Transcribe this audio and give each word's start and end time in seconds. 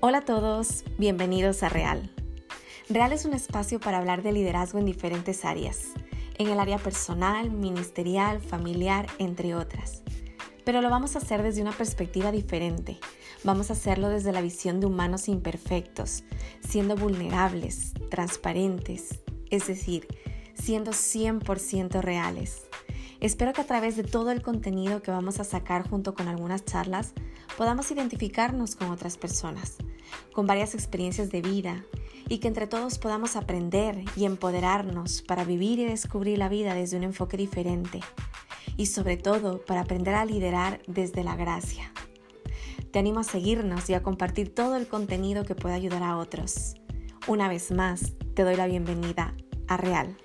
Hola 0.00 0.18
a 0.18 0.24
todos, 0.24 0.84
bienvenidos 0.96 1.64
a 1.64 1.68
Real. 1.68 2.08
Real 2.88 3.10
es 3.10 3.24
un 3.24 3.34
espacio 3.34 3.80
para 3.80 3.98
hablar 3.98 4.22
de 4.22 4.30
liderazgo 4.30 4.78
en 4.78 4.84
diferentes 4.84 5.44
áreas, 5.44 5.88
en 6.36 6.46
el 6.46 6.60
área 6.60 6.78
personal, 6.78 7.50
ministerial, 7.50 8.40
familiar, 8.40 9.08
entre 9.18 9.56
otras. 9.56 10.04
Pero 10.64 10.82
lo 10.82 10.88
vamos 10.88 11.16
a 11.16 11.18
hacer 11.18 11.42
desde 11.42 11.62
una 11.62 11.72
perspectiva 11.72 12.30
diferente. 12.30 13.00
Vamos 13.42 13.70
a 13.70 13.72
hacerlo 13.72 14.08
desde 14.08 14.30
la 14.30 14.40
visión 14.40 14.78
de 14.78 14.86
humanos 14.86 15.26
imperfectos, 15.26 16.22
siendo 16.60 16.94
vulnerables, 16.94 17.92
transparentes, 18.08 19.18
es 19.50 19.66
decir, 19.66 20.06
siendo 20.54 20.92
100% 20.92 22.00
reales. 22.02 22.67
Espero 23.20 23.52
que 23.52 23.60
a 23.60 23.66
través 23.66 23.96
de 23.96 24.04
todo 24.04 24.30
el 24.30 24.42
contenido 24.42 25.02
que 25.02 25.10
vamos 25.10 25.40
a 25.40 25.44
sacar 25.44 25.88
junto 25.88 26.14
con 26.14 26.28
algunas 26.28 26.64
charlas 26.64 27.14
podamos 27.56 27.90
identificarnos 27.90 28.76
con 28.76 28.90
otras 28.90 29.16
personas, 29.18 29.76
con 30.32 30.46
varias 30.46 30.74
experiencias 30.74 31.30
de 31.30 31.42
vida 31.42 31.84
y 32.28 32.38
que 32.38 32.46
entre 32.46 32.68
todos 32.68 32.98
podamos 32.98 33.34
aprender 33.34 34.04
y 34.16 34.24
empoderarnos 34.24 35.22
para 35.22 35.44
vivir 35.44 35.80
y 35.80 35.84
descubrir 35.86 36.38
la 36.38 36.48
vida 36.48 36.74
desde 36.74 36.96
un 36.96 37.02
enfoque 37.02 37.36
diferente 37.36 38.00
y 38.76 38.86
sobre 38.86 39.16
todo 39.16 39.64
para 39.64 39.80
aprender 39.80 40.14
a 40.14 40.24
liderar 40.24 40.80
desde 40.86 41.24
la 41.24 41.34
gracia. 41.34 41.92
Te 42.92 43.00
animo 43.00 43.20
a 43.20 43.24
seguirnos 43.24 43.90
y 43.90 43.94
a 43.94 44.02
compartir 44.02 44.54
todo 44.54 44.76
el 44.76 44.86
contenido 44.86 45.44
que 45.44 45.56
pueda 45.56 45.74
ayudar 45.74 46.04
a 46.04 46.16
otros. 46.16 46.76
Una 47.26 47.48
vez 47.48 47.72
más, 47.72 48.12
te 48.34 48.44
doy 48.44 48.54
la 48.54 48.68
bienvenida 48.68 49.34
a 49.66 49.76
Real. 49.76 50.16